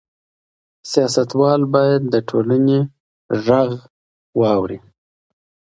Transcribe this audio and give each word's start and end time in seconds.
سياستوال 0.91 1.61
بايد 1.73 2.01
د 2.13 2.15
ټولنې 2.29 2.79
غږ 3.45 3.71
واوري. 4.39 4.79